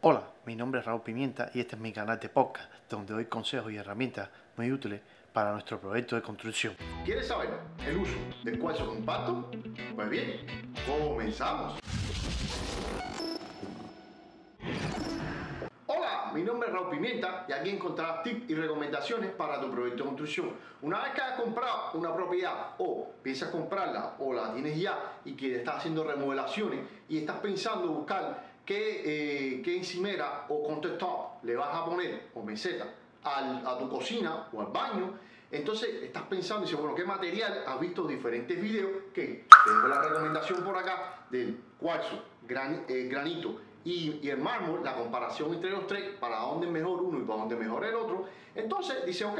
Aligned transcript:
Hola, 0.00 0.22
mi 0.46 0.54
nombre 0.54 0.78
es 0.78 0.86
Raúl 0.86 1.02
Pimienta 1.02 1.50
y 1.54 1.58
este 1.58 1.74
es 1.74 1.82
mi 1.82 1.92
canal 1.92 2.20
de 2.20 2.28
podcast 2.28 2.70
donde 2.88 3.14
doy 3.14 3.24
consejos 3.24 3.72
y 3.72 3.78
herramientas 3.78 4.28
muy 4.56 4.70
útiles 4.70 5.00
para 5.32 5.50
nuestro 5.50 5.80
proyecto 5.80 6.14
de 6.14 6.22
construcción. 6.22 6.76
¿Quieres 7.04 7.26
saber 7.26 7.50
el 7.84 7.96
uso 7.96 8.14
del 8.44 8.60
cuarzo 8.60 8.86
compacto? 8.86 9.50
Pues 9.96 10.08
bien, 10.08 10.46
comenzamos. 10.86 11.80
Hola, 15.86 16.30
mi 16.32 16.44
nombre 16.44 16.68
es 16.68 16.74
Raúl 16.74 16.90
Pimienta 16.90 17.44
y 17.48 17.52
aquí 17.52 17.70
encontrarás 17.70 18.22
tips 18.22 18.48
y 18.50 18.54
recomendaciones 18.54 19.32
para 19.32 19.60
tu 19.60 19.68
proyecto 19.68 20.04
de 20.04 20.08
construcción. 20.10 20.52
Una 20.80 21.02
vez 21.02 21.12
que 21.12 21.22
has 21.22 21.40
comprado 21.40 21.90
una 21.94 22.14
propiedad 22.14 22.74
o 22.78 23.14
piensas 23.20 23.48
comprarla 23.50 24.14
o 24.20 24.32
la 24.32 24.52
tienes 24.52 24.78
ya 24.78 25.18
y 25.24 25.32
que 25.32 25.56
estás 25.56 25.78
haciendo 25.78 26.04
remodelaciones 26.04 26.86
y 27.08 27.18
estás 27.18 27.38
pensando 27.38 27.88
buscar 27.88 28.47
qué, 28.68 29.02
eh, 29.56 29.62
qué 29.62 29.78
encimera 29.78 30.44
o 30.50 30.62
countertop 30.62 31.42
le 31.42 31.56
vas 31.56 31.74
a 31.74 31.86
poner 31.86 32.28
o 32.34 32.42
meseta 32.42 32.84
al- 33.24 33.66
a 33.66 33.78
tu 33.78 33.88
cocina 33.88 34.46
o 34.52 34.60
al 34.60 34.66
baño, 34.66 35.14
entonces 35.50 36.02
estás 36.02 36.24
pensando 36.24 36.64
y 36.64 36.66
dices, 36.66 36.78
bueno, 36.78 36.94
¿qué 36.94 37.04
material? 37.04 37.64
Has 37.66 37.80
visto 37.80 38.06
diferentes 38.06 38.60
videos 38.60 38.90
que 39.14 39.46
tengo 39.64 39.88
la 39.88 40.02
recomendación 40.02 40.62
por 40.62 40.76
acá 40.76 41.24
del 41.30 41.58
cuarzo, 41.80 42.22
gran- 42.46 42.84
eh, 42.88 43.08
granito 43.10 43.58
y, 43.86 44.20
y 44.22 44.28
el 44.28 44.36
mármol, 44.36 44.84
la 44.84 44.94
comparación 44.96 45.54
entre 45.54 45.70
los 45.70 45.86
tres, 45.86 46.02
para 46.20 46.40
dónde 46.40 46.66
es 46.66 46.72
mejor 46.72 47.00
uno 47.00 47.20
y 47.20 47.22
para 47.22 47.38
dónde 47.38 47.54
es 47.54 47.60
mejor 47.62 47.86
el 47.86 47.94
otro. 47.94 48.26
Entonces 48.54 49.06
dice, 49.06 49.24
ok, 49.24 49.38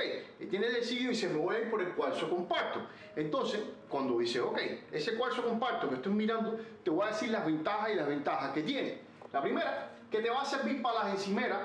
tiene 0.49 0.71
decidido 0.71 1.13
y 1.13 1.15
se 1.15 1.29
me 1.29 1.37
voy 1.37 1.57
a 1.57 1.59
ir 1.61 1.71
por 1.71 1.83
el 1.83 1.93
cuarzo 1.93 2.31
compacto. 2.31 2.81
Entonces, 3.15 3.61
cuando 3.91 4.19
dice, 4.19 4.41
ok, 4.41 4.59
ese 4.91 5.17
cuarzo 5.17 5.43
compacto 5.45 5.91
que 5.91 5.97
estoy 5.97 6.13
mirando, 6.15 6.59
te 6.83 6.89
voy 6.89 7.05
a 7.07 7.11
decir 7.11 7.29
las 7.29 7.45
ventajas 7.45 7.91
y 7.91 7.95
las 7.97 8.09
ventajas 8.09 8.53
que 8.53 8.63
tiene. 8.63 9.08
La 9.33 9.41
primera, 9.43 9.91
que 10.11 10.21
te 10.21 10.31
va 10.31 10.43
a 10.43 10.45
servir 10.45 10.81
para 10.83 11.05
las 11.05 11.15
encimeras 11.15 11.59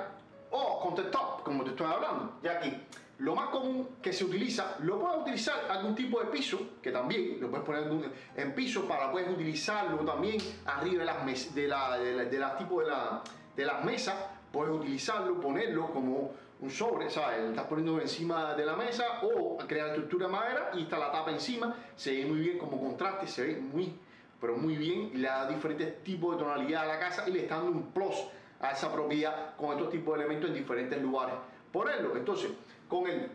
o 0.52 0.80
countertop, 0.82 1.44
como 1.44 1.64
te 1.64 1.72
estoy 1.72 1.88
hablando, 1.88 2.34
ya 2.44 2.60
que 2.60 2.82
lo 3.20 3.36
más 3.36 3.50
común 3.50 3.88
que 4.02 4.12
se 4.12 4.26
utiliza, 4.26 4.76
lo 4.80 5.00
puedes 5.00 5.22
utilizar 5.22 5.56
algún 5.70 5.96
tipo 5.96 6.20
de 6.20 6.26
piso, 6.26 6.60
que 6.82 6.92
también 6.92 7.38
lo 7.40 7.50
puedes 7.50 7.66
poner 7.66 8.12
en 8.36 8.54
piso 8.54 8.86
para 8.88 9.12
puedes 9.12 9.30
utilizarlo 9.30 9.98
también 10.00 10.38
arriba 10.66 11.00
de 11.00 11.06
las 11.06 11.24
mes- 11.24 11.56
de 11.56 11.68
la, 11.68 11.98
de 11.98 12.14
la, 12.14 12.24
de 12.26 12.40
la 12.40 12.58
tipo 12.58 12.82
de, 12.82 12.88
la, 12.88 13.22
de 13.56 13.66
las 13.66 13.84
mesas, 13.86 14.16
puedes 14.52 14.76
utilizarlo, 14.76 15.40
ponerlo 15.40 15.92
como 15.92 16.32
un 16.60 16.70
sobre, 16.70 17.10
¿sabes? 17.10 17.40
Estás 17.50 17.66
poniendo 17.68 18.00
encima 18.00 18.54
de 18.56 18.66
la 18.66 18.76
mesa 18.76 19.06
o 19.24 19.58
crear 19.68 19.90
estructura 19.90 20.28
de 20.28 20.32
madera 20.32 20.72
y 20.76 20.84
está 20.84 20.98
la 20.98 21.12
tapa 21.12 21.32
encima, 21.32 21.76
se 21.96 22.12
ve 22.14 22.26
muy 22.26 22.40
bien 22.40 22.58
como 22.58 22.80
contraste, 22.82 23.28
se 23.28 23.44
ve 23.46 23.56
muy, 23.56 23.98
pero 24.44 24.58
muy 24.58 24.76
bien, 24.76 25.10
y 25.14 25.18
le 25.20 25.28
da 25.30 25.48
diferentes 25.48 26.04
tipos 26.04 26.36
de 26.36 26.44
tonalidad 26.44 26.84
a 26.84 26.86
la 26.86 27.00
casa 27.00 27.24
y 27.30 27.32
le 27.32 27.44
está 27.44 27.56
dando 27.56 27.72
un 27.72 27.92
plus 27.94 28.26
a 28.60 28.72
esa 28.72 28.92
propiedad 28.92 29.56
con 29.56 29.72
estos 29.72 29.90
tipos 29.90 30.18
de 30.18 30.26
elementos 30.26 30.50
en 30.50 30.56
diferentes 30.58 31.02
lugares. 31.02 31.36
Ponerlo, 31.72 32.18
entonces, 32.18 32.52
con 32.90 33.08
el, 33.08 33.30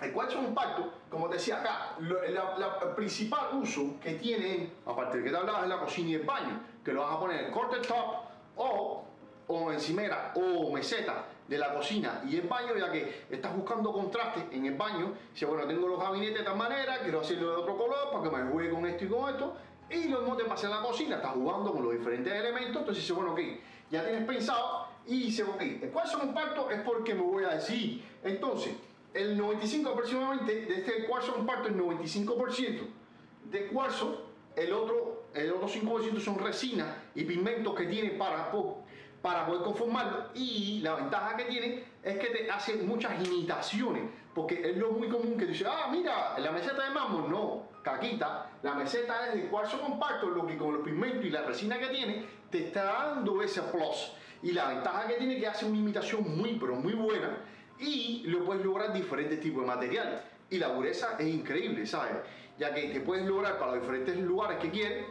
el 0.00 0.12
cuarzo 0.12 0.38
compacto, 0.38 0.90
como 1.10 1.28
te 1.28 1.34
decía 1.34 1.60
acá, 1.60 1.96
lo- 1.98 2.22
la- 2.22 2.56
la- 2.56 2.78
el 2.84 2.94
principal 2.94 3.48
uso 3.60 4.00
que 4.02 4.14
tiene, 4.14 4.70
aparte 4.86 5.18
de 5.18 5.24
que 5.24 5.30
te 5.30 5.36
hablabas, 5.36 5.64
es 5.64 5.68
la 5.68 5.78
cocina 5.78 6.08
y 6.08 6.14
el 6.14 6.22
baño, 6.22 6.58
que 6.82 6.92
lo 6.94 7.02
vas 7.02 7.12
a 7.16 7.20
poner 7.20 7.44
en 7.44 7.52
countertop 7.52 8.14
o, 8.56 9.04
o 9.48 9.72
encimera 9.72 10.32
o 10.36 10.72
meseta 10.72 11.26
de 11.46 11.58
la 11.58 11.74
cocina 11.74 12.22
y 12.26 12.36
el 12.36 12.48
baño, 12.48 12.74
ya 12.78 12.90
que 12.90 13.26
estás 13.30 13.54
buscando 13.54 13.92
contraste 13.92 14.56
en 14.56 14.64
el 14.64 14.74
baño. 14.74 15.12
Dice, 15.34 15.44
bueno, 15.44 15.66
tengo 15.66 15.86
los 15.86 16.00
gabinetes 16.00 16.38
de 16.38 16.44
tal 16.44 16.56
manera, 16.56 17.00
quiero 17.02 17.20
hacerlo 17.20 17.50
de 17.50 17.56
otro 17.56 17.76
color 17.76 18.10
para 18.10 18.22
que 18.24 18.30
me 18.36 18.50
juegue 18.50 18.70
con 18.70 18.86
esto 18.86 19.04
y 19.04 19.08
con 19.08 19.28
esto. 19.30 19.54
Y 19.90 20.08
lo 20.08 20.20
mismo 20.20 20.36
te 20.36 20.44
pasa 20.44 20.66
en 20.66 20.72
la 20.72 20.82
cocina, 20.82 21.16
estás 21.16 21.32
jugando 21.32 21.72
con 21.72 21.84
los 21.84 21.92
diferentes 21.92 22.32
elementos, 22.32 22.76
entonces 22.76 23.04
dice, 23.04 23.12
bueno, 23.12 23.32
ok, 23.32 23.40
ya 23.90 24.04
tienes 24.04 24.26
pensado 24.26 24.88
y 25.06 25.24
dice, 25.24 25.44
ok, 25.44 25.60
el 25.60 25.90
cuarzo 25.90 26.18
compacto 26.18 26.70
es 26.70 26.80
porque 26.80 27.14
me 27.14 27.22
voy 27.22 27.44
a 27.44 27.50
decir. 27.50 28.02
Entonces, 28.24 28.74
el 29.14 29.36
95 29.36 29.90
aproximadamente 29.90 30.66
de 30.66 30.74
este 30.74 31.06
cuarzo 31.06 31.34
compacto, 31.34 31.68
el 31.68 31.76
95% 31.78 32.80
de 33.44 33.66
cuarzo, 33.68 34.26
el 34.56 34.72
otro, 34.72 35.26
el 35.34 35.52
otro 35.52 35.68
5% 35.68 36.18
son 36.20 36.38
resinas 36.38 36.88
y 37.14 37.24
pigmentos 37.24 37.74
que 37.74 37.84
tiene 37.84 38.10
para, 38.10 38.50
para 39.22 39.46
poder 39.46 39.62
conformarlo. 39.62 40.30
Y 40.34 40.80
la 40.82 40.96
ventaja 40.96 41.36
que 41.36 41.44
tiene 41.44 41.84
es 42.02 42.18
que 42.18 42.26
te 42.26 42.50
hace 42.50 42.76
muchas 42.76 43.24
imitaciones, 43.24 44.02
porque 44.34 44.70
es 44.70 44.76
lo 44.76 44.90
muy 44.92 45.08
común 45.08 45.36
que 45.38 45.46
dice, 45.46 45.64
ah, 45.68 45.88
mira, 45.90 46.38
la 46.38 46.50
meseta 46.50 46.88
de 46.88 46.90
mármol, 46.90 47.30
no, 47.30 47.62
caquita, 47.82 48.50
la 48.66 48.74
meseta 48.74 49.28
es 49.28 49.34
de 49.34 49.48
cuarzo 49.48 49.80
compacto, 49.80 50.28
lo 50.28 50.46
que 50.46 50.56
con 50.56 50.74
los 50.74 50.82
pigmentos 50.82 51.24
y 51.24 51.30
la 51.30 51.42
resina 51.42 51.78
que 51.78 51.86
tiene, 51.86 52.26
te 52.50 52.66
está 52.66 52.84
dando 52.84 53.40
ese 53.42 53.62
plus. 53.62 54.12
Y 54.42 54.52
la 54.52 54.68
ventaja 54.68 55.06
que 55.06 55.14
tiene 55.14 55.38
que 55.38 55.46
hace 55.46 55.64
una 55.66 55.78
imitación 55.78 56.36
muy, 56.36 56.56
pero 56.58 56.74
muy 56.74 56.92
buena 56.92 57.38
y 57.78 58.24
lo 58.26 58.44
puedes 58.44 58.64
lograr 58.64 58.92
diferentes 58.92 59.40
tipos 59.40 59.62
de 59.62 59.66
materiales. 59.68 60.20
Y 60.50 60.58
la 60.58 60.68
dureza 60.68 61.16
es 61.18 61.26
increíble, 61.26 61.86
¿sabes? 61.86 62.12
Ya 62.58 62.74
que 62.74 62.88
te 62.88 63.00
puedes 63.00 63.24
lograr 63.26 63.58
para 63.58 63.72
los 63.72 63.80
diferentes 63.82 64.16
lugares 64.18 64.58
que 64.58 64.70
quieres 64.70 65.06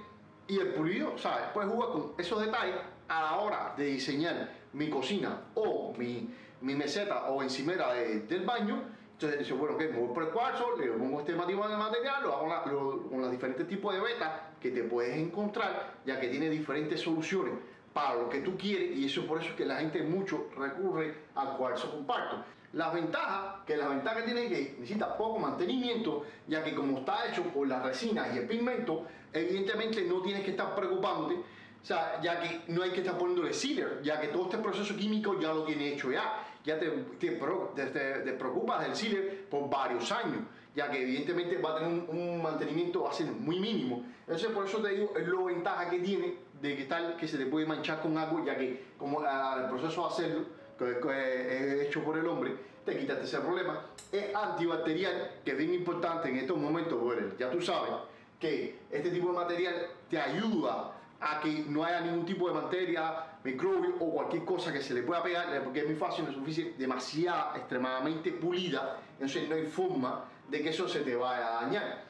y 0.47 0.59
el 0.59 0.73
pulido, 0.73 1.17
¿sabes? 1.17 1.45
Puedes 1.53 1.71
jugar 1.71 1.89
con 1.91 2.13
esos 2.17 2.39
detalles 2.45 2.75
a 3.07 3.21
la 3.21 3.35
hora 3.37 3.73
de 3.77 3.85
diseñar 3.85 4.49
mi 4.73 4.89
cocina 4.89 5.41
o 5.55 5.93
mi, 5.97 6.29
mi 6.61 6.75
meseta 6.75 7.25
o 7.27 7.41
encimera 7.41 7.93
de- 7.93 8.19
del 8.21 8.45
baño. 8.45 8.83
Entonces 9.15 9.39
dices, 9.39 9.57
bueno, 9.57 9.77
que 9.77 9.87
me 9.87 9.97
voy 9.97 10.13
por 10.13 10.23
el 10.23 10.29
cuarzo, 10.29 10.75
le 10.77 10.87
pongo 10.87 11.21
este 11.21 11.31
tipo 11.31 11.69
de 11.69 11.77
material, 11.77 12.23
lo 12.23 12.33
hago 12.35 13.07
con, 13.09 13.21
los 13.21 13.31
diferentes 13.31 13.65
tipos 13.65 13.93
de 13.93 14.01
betas 14.01 14.29
que 14.59 14.71
te 14.71 14.83
puedes 14.83 15.15
encontrar, 15.15 15.93
ya 16.05 16.19
que 16.19 16.27
tiene 16.27 16.49
diferentes 16.49 16.99
soluciones 16.99 17.53
para 17.93 18.15
lo 18.15 18.27
que 18.27 18.41
tú 18.41 18.57
quieres 18.57 18.97
y 18.97 19.05
eso 19.05 19.25
por 19.25 19.39
eso 19.39 19.51
es 19.51 19.55
que 19.55 19.65
la 19.65 19.77
gente 19.77 20.03
mucho 20.03 20.49
recurre 20.57 21.15
al 21.35 21.55
cuarzo 21.55 21.91
compacto. 21.91 22.43
Las 22.73 22.93
ventajas, 22.93 23.63
que 23.65 23.77
la 23.77 23.87
ventaja 23.87 24.17
que 24.17 24.23
tiene 24.23 24.47
es 24.47 24.49
que 24.49 24.75
necesita 24.79 25.17
poco 25.17 25.39
mantenimiento, 25.39 26.25
ya 26.45 26.61
que 26.61 26.75
como 26.75 26.97
está 26.97 27.29
hecho 27.29 27.43
por 27.43 27.69
las 27.69 27.81
resinas 27.83 28.35
y 28.35 28.39
el 28.39 28.47
pigmento, 28.47 29.05
evidentemente 29.31 30.01
no 30.01 30.21
tienes 30.21 30.43
que 30.43 30.51
estar 30.51 30.75
preocupándote, 30.75 31.35
o 31.35 31.85
sea, 31.85 32.19
ya 32.21 32.41
que 32.41 32.63
no 32.67 32.83
hay 32.83 32.91
que 32.91 32.99
estar 32.99 33.17
poniéndole 33.17 33.53
sealer, 33.53 34.01
ya 34.03 34.19
que 34.19 34.27
todo 34.27 34.43
este 34.45 34.57
proceso 34.57 34.93
químico 34.97 35.39
ya 35.39 35.53
lo 35.53 35.63
tiene 35.63 35.93
hecho 35.93 36.11
ya, 36.11 36.45
ya 36.65 36.79
te, 36.79 36.89
te, 37.19 37.29
te- 37.75 37.85
te- 37.85 38.31
preocupas 38.33 38.81
del 38.81 38.95
sealer 38.95 39.47
por 39.49 39.69
varios 39.69 40.11
años, 40.11 40.39
ya 40.75 40.89
que 40.89 41.01
evidentemente 41.03 41.57
va 41.57 41.71
a 41.71 41.79
tener 41.79 41.89
un, 41.91 42.17
un 42.17 42.41
mantenimiento 42.41 43.03
va 43.03 43.11
a 43.11 43.13
ser 43.13 43.27
muy 43.27 43.59
mínimo. 43.59 44.03
Entonces 44.21 44.49
por 44.49 44.65
eso 44.65 44.79
te 44.81 44.89
digo, 44.89 45.13
es 45.17 45.27
la 45.27 45.41
ventaja 45.43 45.89
que 45.89 45.99
tiene 45.99 46.35
de 46.61 46.75
que 46.75 46.85
tal 46.85 47.15
que 47.17 47.27
se 47.27 47.37
te 47.37 47.45
puede 47.45 47.65
manchar 47.65 48.01
con 48.01 48.17
algo, 48.17 48.43
ya 48.43 48.57
que 48.57 48.83
como 48.97 49.21
ah, 49.21 49.61
el 49.63 49.69
proceso 49.69 50.01
de 50.01 50.07
hacerlo, 50.07 50.45
que, 50.77 50.99
que 50.99 51.81
es 51.81 51.87
hecho 51.87 52.03
por 52.03 52.17
el 52.17 52.27
hombre, 52.27 52.55
te 52.83 52.97
quitaste 52.97 53.23
ese 53.25 53.39
problema. 53.39 53.85
Es 54.11 54.33
antibacterial, 54.35 55.31
que 55.45 55.51
es 55.51 55.57
bien 55.57 55.73
importante 55.73 56.29
en 56.29 56.37
estos 56.37 56.57
momentos, 56.57 56.99
bueno, 56.99 57.27
ya 57.37 57.49
tú 57.51 57.61
sabes 57.61 57.91
que 58.39 58.79
este 58.91 59.09
tipo 59.11 59.27
de 59.29 59.33
material 59.33 59.75
te 60.09 60.19
ayuda 60.19 60.91
a 61.19 61.39
que 61.39 61.65
no 61.69 61.83
haya 61.83 62.01
ningún 62.01 62.25
tipo 62.25 62.47
de 62.47 62.53
bacteria, 62.53 63.25
microbio 63.45 63.95
o 63.99 64.11
cualquier 64.11 64.43
cosa 64.43 64.73
que 64.73 64.81
se 64.81 64.93
le 64.95 65.03
pueda 65.03 65.21
pegar, 65.21 65.55
eh, 65.55 65.61
porque 65.63 65.81
es 65.81 65.85
muy 65.85 65.95
fácil, 65.95 66.25
no 66.25 66.31
es 66.31 66.35
suficiente, 66.35 66.73
demasiada, 66.77 67.53
extremadamente 67.55 68.31
pulida, 68.31 68.97
entonces 69.13 69.47
no 69.47 69.55
hay 69.55 69.67
forma 69.67 70.25
de 70.49 70.61
que 70.63 70.69
eso 70.69 70.89
se 70.89 71.01
te 71.01 71.15
vaya 71.15 71.59
a 71.59 71.63
dañar. 71.63 72.03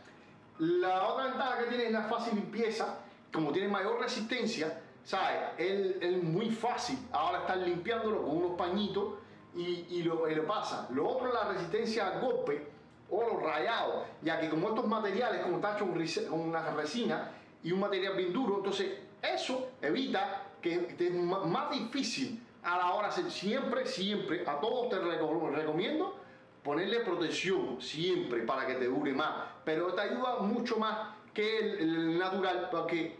La 0.59 1.07
otra 1.09 1.25
ventaja 1.25 1.57
que 1.59 1.66
tiene 1.66 1.85
es 1.88 1.91
la 1.91 2.03
fácil 2.03 2.35
limpieza, 2.35 3.00
como 3.34 3.51
tiene 3.51 3.68
mayor 3.68 4.00
resistencia, 4.00 4.81
¿sabes? 5.03 5.38
Es, 5.57 6.24
muy 6.24 6.50
fácil 6.50 6.97
ahora 7.12 7.40
estar 7.40 7.57
limpiándolo 7.57 8.22
con 8.22 8.38
unos 8.38 8.51
pañitos 8.57 9.16
y, 9.53 9.85
y 9.90 10.03
lo, 10.03 10.24
pasa. 10.47 10.88
Lo 10.91 11.07
otro 11.07 11.28
es 11.28 11.34
la 11.34 11.51
resistencia 11.51 12.07
al 12.07 12.22
golpe 12.22 12.66
o 13.09 13.22
los 13.22 13.44
rayados, 13.44 14.06
ya 14.22 14.40
que 14.40 14.50
como 14.50 14.69
estos 14.69 14.88
materiales, 14.88 15.41
como 15.41 15.57
está 15.57 15.75
hecho 15.75 15.85
con 16.29 16.40
una 16.40 16.72
resina 16.72 17.31
y 17.62 17.74
un 17.74 17.81
material 17.81 18.16
bien 18.16 18.31
duro, 18.31 18.57
entonces 18.57 19.00
eso 19.22 19.72
evita 19.81 20.44
que 20.70 21.08
es 21.08 21.14
más 21.14 21.72
difícil 21.72 22.42
a 22.64 22.78
la 22.78 22.94
hora 22.94 23.09
de. 23.12 23.30
Siempre, 23.30 23.86
siempre, 23.86 24.44
a 24.48 24.60
todos 24.60 24.89
te 24.89 24.98
reco- 24.98 25.51
recomiendo 25.51 26.16
ponerle 26.63 27.01
protección 27.01 27.80
siempre 27.80 28.42
para 28.42 28.66
que 28.66 28.74
te 28.75 28.86
dure 28.86 29.13
más, 29.13 29.31
pero 29.63 29.94
te 29.94 30.01
ayuda 30.01 30.39
mucho 30.39 30.78
más 30.78 31.10
que 31.34 31.60
el, 31.60 32.18
natural 32.18 32.69
porque 32.72 33.18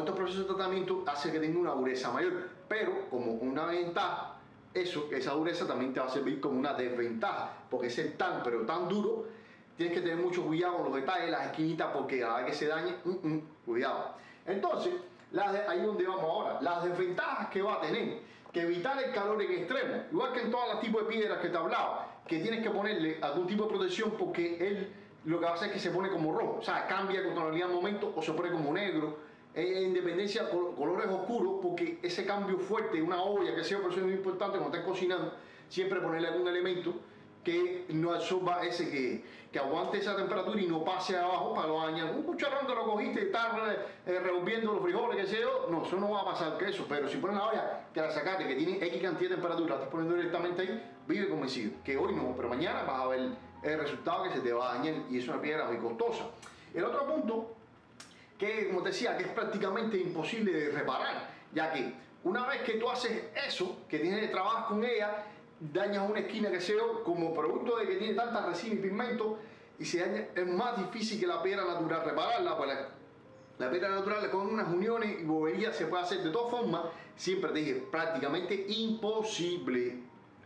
estos 0.00 0.16
procesos 0.16 0.48
de 0.48 0.54
tratamiento 0.54 1.04
hace 1.06 1.30
que 1.30 1.38
tenga 1.38 1.60
una 1.60 1.72
dureza 1.72 2.10
mayor, 2.10 2.48
pero 2.68 3.08
como 3.08 3.32
una 3.34 3.66
ventaja, 3.66 4.34
eso, 4.74 5.08
esa 5.12 5.32
dureza 5.32 5.66
también 5.66 5.92
te 5.94 6.00
va 6.00 6.06
a 6.06 6.10
servir 6.10 6.40
como 6.40 6.58
una 6.58 6.74
desventaja, 6.74 7.52
porque 7.70 7.88
ser 7.88 8.16
tan, 8.16 8.42
pero 8.42 8.62
tan 8.62 8.88
duro, 8.88 9.26
tienes 9.76 9.94
que 9.94 10.00
tener 10.00 10.16
mucho 10.16 10.44
cuidado 10.44 10.78
con 10.78 10.86
los 10.86 10.94
detalles, 10.96 11.30
las 11.30 11.46
esquinitas, 11.46 11.90
porque 11.92 12.24
a 12.24 12.28
la 12.28 12.36
vez 12.38 12.46
que 12.46 12.54
se 12.54 12.66
dañe, 12.66 12.96
mm, 13.04 13.10
mm, 13.28 13.42
cuidado. 13.64 14.14
Entonces, 14.46 14.92
las 15.32 15.52
de- 15.52 15.62
ahí 15.66 15.80
donde 15.80 16.06
vamos 16.06 16.22
ahora, 16.22 16.58
las 16.60 16.84
desventajas 16.84 17.48
que 17.48 17.62
va 17.62 17.74
a 17.74 17.80
tener, 17.80 18.20
que 18.52 18.62
evitar 18.62 19.02
el 19.02 19.12
calor 19.12 19.40
en 19.42 19.50
extremo, 19.52 20.02
igual 20.12 20.32
que 20.32 20.40
en 20.42 20.50
todos 20.50 20.68
los 20.72 20.80
tipos 20.80 21.02
de 21.02 21.08
piedras 21.08 21.38
que 21.38 21.48
te 21.48 21.56
hablaba, 21.56 22.20
que 22.26 22.38
tienes 22.38 22.62
que 22.62 22.70
ponerle 22.70 23.18
algún 23.22 23.46
tipo 23.46 23.64
de 23.64 23.70
protección 23.70 24.12
porque 24.18 24.56
él 24.68 24.92
lo 25.24 25.40
que 25.40 25.46
hacer 25.46 25.68
es 25.68 25.74
que 25.74 25.80
se 25.80 25.90
pone 25.90 26.10
como 26.10 26.32
rojo, 26.36 26.56
o 26.60 26.62
sea, 26.62 26.86
cambia 26.86 27.22
con 27.24 27.34
tonalidad 27.34 27.68
al 27.68 27.74
momento 27.74 28.12
o 28.14 28.22
se 28.22 28.32
pone 28.32 28.50
como 28.50 28.72
negro. 28.72 29.18
En 29.54 29.84
independencia 29.88 30.48
colores 30.50 31.06
oscuros, 31.08 31.58
porque 31.62 31.98
ese 32.02 32.24
cambio 32.24 32.58
fuerte, 32.58 33.00
una 33.02 33.22
olla 33.22 33.54
que 33.54 33.62
sea, 33.62 33.78
por 33.80 33.90
eso 33.90 34.00
es 34.00 34.06
muy 34.06 34.14
importante 34.14 34.56
cuando 34.58 34.76
estés 34.76 34.88
cocinando, 34.90 35.34
siempre 35.68 36.00
ponerle 36.00 36.28
algún 36.28 36.48
elemento 36.48 36.94
que 37.44 37.86
no 37.90 38.12
absorba 38.12 38.64
ese 38.64 38.90
que, 38.90 39.24
que 39.50 39.58
aguante 39.58 39.98
esa 39.98 40.16
temperatura 40.16 40.60
y 40.60 40.66
no 40.66 40.84
pase 40.84 41.16
abajo 41.16 41.54
para 41.54 41.68
lo 41.68 41.80
dañar. 41.80 42.14
Un 42.14 42.22
cucharón 42.22 42.66
que 42.66 42.74
lo 42.74 42.84
cogiste 42.84 43.20
y 43.20 43.24
estás 43.24 43.52
eh, 44.06 44.20
revolviendo 44.20 44.72
los 44.72 44.82
frijoles, 44.82 45.16
que 45.16 45.26
sea, 45.26 45.46
no, 45.68 45.84
eso 45.84 45.96
no 45.96 46.10
va 46.10 46.20
a 46.20 46.24
pasar 46.24 46.56
que 46.56 46.70
eso, 46.70 46.86
pero 46.88 47.08
si 47.08 47.18
pones 47.18 47.36
la 47.36 47.46
olla 47.48 47.84
que 47.92 48.00
la 48.00 48.10
sacaste, 48.10 48.46
que 48.46 48.54
tiene 48.54 48.84
X 48.84 49.02
cantidad 49.02 49.30
de 49.30 49.36
temperatura, 49.36 49.76
la 49.76 49.84
estás 49.84 50.08
directamente 50.08 50.62
ahí, 50.62 50.96
vive 51.06 51.28
convencido, 51.28 51.72
que 51.84 51.96
hoy 51.96 52.14
no, 52.14 52.34
pero 52.36 52.48
mañana 52.48 52.82
vas 52.84 53.00
a 53.00 53.06
ver 53.08 53.30
el 53.62 53.78
resultado 53.78 54.24
que 54.24 54.30
se 54.30 54.40
te 54.40 54.52
va 54.52 54.72
a 54.72 54.78
dañar 54.78 54.94
y 55.10 55.18
es 55.18 55.28
una 55.28 55.40
piedra 55.40 55.66
muy 55.66 55.78
costosa. 55.78 56.24
El 56.74 56.84
otro 56.84 57.06
punto, 57.06 57.54
que 58.38 58.68
como 58.68 58.82
te 58.82 58.90
decía, 58.90 59.16
que 59.16 59.24
es 59.24 59.30
prácticamente 59.30 59.98
imposible 59.98 60.52
de 60.52 60.70
reparar, 60.70 61.28
ya 61.52 61.72
que 61.72 61.92
una 62.24 62.46
vez 62.46 62.62
que 62.62 62.74
tú 62.74 62.88
haces 62.88 63.24
eso, 63.46 63.80
que 63.88 63.98
tienes 63.98 64.30
trabajar 64.30 64.66
con 64.66 64.84
ella, 64.84 65.24
dañas 65.72 66.08
una 66.08 66.20
esquina 66.20 66.50
que 66.50 66.60
sea 66.60 66.76
como 67.04 67.32
producto 67.32 67.76
de 67.76 67.86
que 67.86 67.96
tiene 67.96 68.14
tanta 68.14 68.46
resina 68.46 68.74
y 68.74 68.78
pigmento 68.78 69.38
y 69.78 69.84
se 69.84 70.00
daña, 70.00 70.26
es 70.34 70.46
más 70.46 70.76
difícil 70.78 71.20
que 71.20 71.26
la 71.26 71.42
piedra 71.42 71.64
natural 71.64 72.04
repararla, 72.04 72.56
pues 72.56 72.70
la, 73.58 73.70
piedra 73.70 73.90
natural 73.90 74.28
con 74.30 74.48
unas 74.48 74.68
uniones 74.68 75.20
y 75.20 75.24
boberías 75.24 75.76
se 75.76 75.86
puede 75.86 76.02
hacer 76.02 76.22
de 76.22 76.30
todas 76.30 76.50
formas, 76.50 76.82
siempre 77.16 77.50
te 77.52 77.58
dije, 77.60 77.74
prácticamente 77.90 78.66
imposible, 78.68 80.02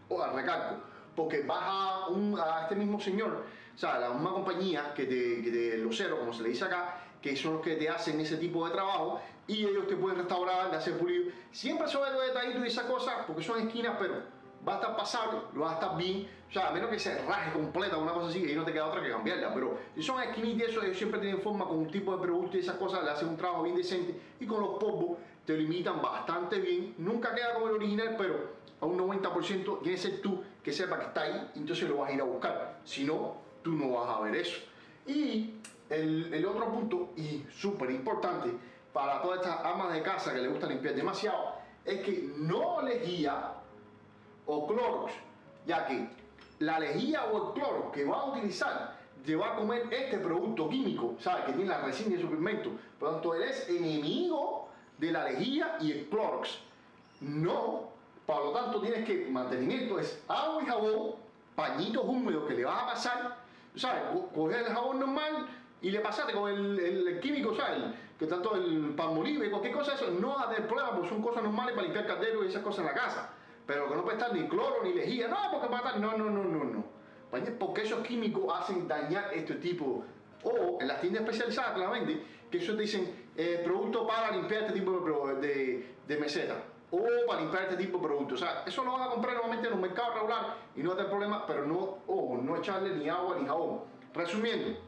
o 0.08 0.22
al 0.22 0.34
recalco, 0.34 0.82
porque 1.14 1.42
vas 1.42 1.62
a, 1.62 2.08
un, 2.08 2.38
a 2.38 2.62
este 2.62 2.74
mismo 2.74 3.00
señor, 3.00 3.44
o 3.74 3.78
sea, 3.78 3.98
la 3.98 4.10
misma 4.10 4.32
compañía 4.32 4.92
que 4.94 5.04
te, 5.04 5.42
que 5.42 5.50
te 5.50 6.10
como 6.10 6.32
se 6.32 6.42
le 6.42 6.50
dice 6.50 6.64
acá, 6.64 7.00
que 7.22 7.34
son 7.36 7.54
los 7.54 7.62
que 7.62 7.76
te 7.76 7.88
hacen 7.88 8.20
ese 8.20 8.36
tipo 8.36 8.66
de 8.66 8.72
trabajo 8.72 9.20
y 9.46 9.64
ellos 9.64 9.86
te 9.86 9.96
pueden 9.96 10.18
restaurar, 10.18 10.70
de 10.70 10.76
hacer 10.76 10.98
pulido. 10.98 11.32
Siempre 11.52 11.88
sobre 11.88 12.12
los 12.12 12.26
detallitos 12.26 12.62
y 12.64 12.66
esas 12.66 12.84
cosas, 12.84 13.14
porque 13.26 13.42
son 13.42 13.60
esquinas, 13.60 13.96
pero 13.98 14.35
va 14.66 14.74
a 14.74 14.76
estar 14.76 14.96
pasable, 14.96 15.38
va 15.60 15.70
a 15.70 15.74
estar 15.74 15.96
bien, 15.96 16.28
o 16.48 16.52
sea, 16.52 16.68
a 16.68 16.72
menos 16.72 16.90
que 16.90 16.98
se 16.98 17.22
raje 17.22 17.52
completa 17.52 17.96
una 17.96 18.12
cosa 18.12 18.28
así, 18.28 18.42
y 18.42 18.48
ahí 18.48 18.54
no 18.56 18.64
te 18.64 18.72
queda 18.72 18.86
otra 18.86 19.02
que 19.02 19.10
cambiarla, 19.10 19.54
pero 19.54 19.78
si 19.94 20.02
son 20.02 20.20
esquinitas 20.22 20.68
y 20.68 20.70
eso, 20.70 20.82
ellos 20.82 20.96
siempre 20.96 21.20
tienen 21.20 21.40
forma 21.40 21.66
con 21.66 21.78
un 21.78 21.90
tipo 21.90 22.16
de 22.16 22.22
producto 22.22 22.56
y 22.56 22.60
esas 22.60 22.76
cosas, 22.76 23.04
le 23.04 23.10
hacen 23.10 23.28
un 23.28 23.36
trabajo 23.36 23.62
bien 23.62 23.76
decente, 23.76 24.18
y 24.40 24.46
con 24.46 24.60
los 24.60 24.78
polvos 24.78 25.18
te 25.44 25.56
limitan 25.56 26.02
bastante 26.02 26.58
bien, 26.58 26.94
nunca 26.98 27.34
queda 27.34 27.54
como 27.54 27.68
el 27.68 27.74
original, 27.74 28.16
pero 28.18 28.56
a 28.80 28.86
un 28.86 28.98
90% 28.98 29.80
tiene 29.82 29.96
que 29.96 30.02
ser 30.02 30.20
tú 30.20 30.42
que 30.62 30.72
sepa 30.72 30.98
que 30.98 31.06
está 31.06 31.22
ahí, 31.22 31.50
entonces 31.54 31.88
lo 31.88 31.98
vas 31.98 32.10
a 32.10 32.14
ir 32.14 32.20
a 32.20 32.24
buscar, 32.24 32.80
si 32.84 33.04
no, 33.04 33.36
tú 33.62 33.72
no 33.72 33.92
vas 33.92 34.16
a 34.16 34.20
ver 34.22 34.34
eso. 34.34 34.58
Y 35.06 35.54
el, 35.88 36.34
el 36.34 36.44
otro 36.44 36.72
punto, 36.72 37.10
y 37.16 37.44
súper 37.52 37.92
importante, 37.92 38.50
para 38.92 39.22
todas 39.22 39.40
estas 39.40 39.64
amas 39.64 39.92
de 39.92 40.02
casa 40.02 40.34
que 40.34 40.40
les 40.40 40.50
gusta 40.50 40.66
limpiar 40.66 40.94
demasiado, 40.94 41.54
es 41.84 42.00
que 42.00 42.30
no 42.38 42.82
les 42.82 43.06
guía 43.06 43.52
o 44.46 44.66
cloros, 44.66 45.10
ya 45.66 45.86
que 45.86 46.08
la 46.60 46.78
lejía 46.78 47.24
o 47.26 47.48
el 47.48 47.52
cloro 47.54 47.92
que 47.92 48.04
va 48.04 48.20
a 48.20 48.24
utilizar 48.26 48.96
te 49.24 49.34
va 49.34 49.54
a 49.54 49.56
comer 49.56 49.88
este 49.90 50.18
producto 50.18 50.68
químico, 50.68 51.16
¿sabes? 51.18 51.44
Que 51.46 51.52
tiene 51.52 51.68
la 51.68 51.80
resina 51.80 52.14
y 52.14 52.20
su 52.20 52.28
pigmento. 52.28 52.70
Por 52.98 53.08
lo 53.08 53.14
tanto, 53.14 53.34
eres 53.34 53.68
enemigo 53.68 54.68
de 54.98 55.10
la 55.10 55.24
lejía 55.24 55.76
y 55.80 55.90
el 55.92 56.06
clorox. 56.06 56.60
No, 57.20 57.88
por 58.24 58.44
lo 58.44 58.50
tanto, 58.52 58.80
tienes 58.80 59.04
que 59.04 59.26
mantenimiento 59.30 59.98
es 59.98 60.22
agua 60.28 60.62
y 60.62 60.66
jabón, 60.66 61.14
pañitos 61.56 62.04
húmedos 62.04 62.46
que 62.46 62.54
le 62.54 62.64
vas 62.64 62.82
a 62.82 62.86
pasar, 62.86 63.36
¿sabes? 63.74 64.02
Coger 64.34 64.60
el 64.60 64.72
jabón 64.72 65.00
normal 65.00 65.46
y 65.82 65.90
le 65.90 66.00
pasaste 66.00 66.32
con 66.32 66.50
el, 66.50 67.18
químico, 67.20 67.54
¿sabes? 67.54 67.82
Que 68.18 68.26
tanto 68.26 68.54
el 68.54 68.94
palmolive, 68.96 69.50
cualquier 69.50 69.74
cosa, 69.74 69.94
eso 69.94 70.10
no 70.10 70.36
va 70.36 70.42
a 70.42 70.48
tener 70.48 70.66
problema, 70.66 70.92
porque 70.92 71.08
son 71.08 71.22
cosas 71.22 71.42
normales 71.42 71.74
para 71.74 71.84
limpiar 71.84 72.06
caldero 72.06 72.44
y 72.44 72.48
esas 72.48 72.62
cosas 72.62 72.80
en 72.80 72.86
la 72.86 72.94
casa. 72.94 73.30
Pero 73.66 73.88
que 73.88 73.96
no 73.96 74.02
puede 74.04 74.16
estar 74.16 74.32
ni 74.32 74.48
cloro 74.48 74.82
ni 74.84 74.92
lejía. 74.92 75.28
No, 75.28 75.36
porque 75.50 75.68
va 75.68 75.78
a 75.78 75.80
estar. 75.80 76.00
No, 76.00 76.16
no, 76.16 76.30
no, 76.30 76.44
no, 76.44 76.64
no. 76.64 76.84
Porque 77.58 77.82
esos 77.82 78.06
químicos 78.06 78.44
hacen 78.56 78.86
dañar 78.86 79.34
este 79.34 79.56
tipo. 79.56 80.04
O 80.44 80.78
en 80.80 80.86
las 80.86 81.00
tiendas 81.00 81.22
especializadas 81.22 81.72
que 81.72 81.80
la 81.80 81.90
venden, 81.90 82.22
que 82.50 82.58
eso 82.58 82.76
te 82.76 82.82
dicen 82.82 83.30
eh, 83.36 83.62
producto 83.64 84.06
para 84.06 84.30
limpiar 84.30 84.62
este 84.62 84.74
tipo 84.74 85.00
de, 85.40 85.96
de, 86.06 86.16
meseta. 86.18 86.62
O 86.92 87.02
para 87.26 87.40
limpiar 87.40 87.64
este 87.64 87.76
tipo 87.76 87.98
de 87.98 88.04
productos. 88.04 88.40
O 88.40 88.44
sea, 88.44 88.62
eso 88.64 88.84
lo 88.84 88.92
van 88.92 89.02
a 89.02 89.10
comprar 89.10 89.34
normalmente 89.34 89.66
en 89.66 89.74
un 89.74 89.80
mercado 89.80 90.14
regular 90.14 90.56
y 90.76 90.82
no 90.82 90.90
va 90.90 90.94
a 90.94 90.96
tener 90.98 91.10
problema, 91.10 91.46
pero 91.46 91.66
no, 91.66 91.98
o 92.06 92.38
no 92.40 92.56
echarle 92.56 92.94
ni 92.94 93.08
agua 93.08 93.36
ni 93.40 93.46
jabón. 93.46 93.80
Resumiendo, 94.14 94.78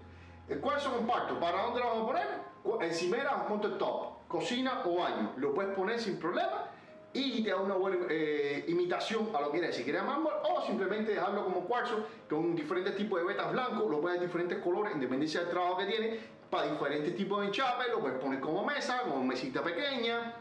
¿cuáles 0.61 0.83
son 0.85 0.95
compartos? 0.95 1.39
¿Para 1.39 1.63
dónde 1.63 1.81
lo 1.81 1.87
vamos 1.87 2.03
a 2.05 2.07
poner? 2.07 2.89
Encimera 2.89 3.47
o 3.51 3.61
top, 3.61 4.29
cocina 4.29 4.83
o 4.85 4.99
baño. 4.99 5.33
Lo 5.39 5.53
puedes 5.53 5.75
poner 5.75 5.99
sin 5.99 6.21
problema 6.21 6.68
y 7.13 7.43
te 7.43 7.51
da 7.51 7.57
una 7.57 7.75
buena 7.75 7.99
eh, 8.11 8.65
imitación 8.69 9.29
a 9.35 9.41
lo 9.41 9.51
que 9.51 9.59
eres. 9.59 9.77
Si 9.77 9.85
quieres 9.85 10.03
mármol 10.03 10.33
o 10.45 10.67
simplemente 10.67 11.13
dejarlo 11.13 11.45
como 11.45 11.65
cuarzo 11.65 12.07
con 12.29 12.55
diferentes 12.55 12.97
tipos 12.97 13.21
de 13.21 13.27
vetas 13.27 13.51
blancos, 13.53 13.91
lo 13.91 14.01
puedes 14.01 14.21
de 14.21 14.27
diferentes 14.27 14.59
colores 14.59 14.93
en 14.95 15.01
dependencia 15.01 15.41
del 15.41 15.51
trabajo 15.51 15.79
que 15.79 15.87
tiene, 15.87 16.21
para 16.51 16.71
diferentes 16.71 17.17
tipos 17.17 17.41
de 17.41 17.47
enchape, 17.47 17.89
lo 17.91 18.01
puedes 18.01 18.19
poner 18.19 18.41
como 18.41 18.65
mesa, 18.65 19.03
como 19.03 19.23
mesita 19.25 19.63
pequeña, 19.63 20.35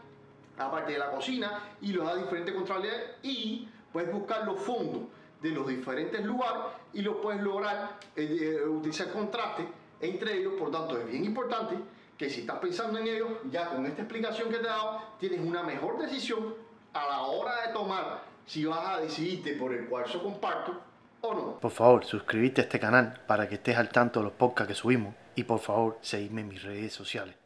aparte 0.58 0.92
de 0.92 0.98
la 0.98 1.10
cocina 1.10 1.76
y 1.80 1.92
lo 1.92 2.04
da 2.04 2.16
diferentes 2.16 2.54
contrariedades 2.54 3.16
y 3.22 3.68
puedes 3.92 4.12
buscar 4.12 4.44
los 4.44 4.60
fondos 4.60 5.02
de 5.40 5.50
los 5.50 5.66
diferentes 5.68 6.24
lugares 6.24 6.62
y 6.92 7.02
lo 7.02 7.20
puedes 7.20 7.40
lograr 7.42 7.98
eh, 8.16 8.58
eh, 8.62 8.68
utilizar 8.68 9.12
contraste 9.12 9.66
entre 10.00 10.38
ellos, 10.38 10.54
por 10.58 10.70
tanto 10.70 10.96
es 10.98 11.06
bien 11.06 11.24
importante 11.24 11.76
que 12.18 12.28
si 12.28 12.40
estás 12.40 12.58
pensando 12.58 12.98
en 12.98 13.06
ello, 13.06 13.40
ya 13.50 13.68
con 13.68 13.86
esta 13.86 14.02
explicación 14.02 14.48
que 14.48 14.56
te 14.56 14.62
he 14.62 14.68
dado, 14.68 15.00
tienes 15.20 15.40
una 15.40 15.62
mejor 15.62 15.98
decisión 15.98 16.54
a 16.92 17.06
la 17.06 17.22
hora 17.22 17.66
de 17.66 17.72
tomar 17.72 18.24
si 18.44 18.64
vas 18.64 18.84
a 18.84 19.00
decidirte 19.00 19.52
por 19.52 19.72
el 19.72 19.86
cuarzo 19.86 20.22
comparto 20.22 20.82
o 21.20 21.34
no. 21.34 21.60
Por 21.60 21.70
favor, 21.70 22.04
suscríbete 22.04 22.62
a 22.62 22.64
este 22.64 22.80
canal 22.80 23.22
para 23.26 23.48
que 23.48 23.54
estés 23.54 23.76
al 23.76 23.90
tanto 23.90 24.18
de 24.18 24.24
los 24.24 24.32
podcasts 24.32 24.68
que 24.68 24.74
subimos 24.74 25.14
y 25.36 25.44
por 25.44 25.60
favor, 25.60 25.98
seguidme 26.00 26.40
en 26.40 26.48
mis 26.48 26.62
redes 26.62 26.92
sociales. 26.92 27.36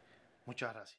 Muchas 0.45 0.73
gracias. 0.73 0.91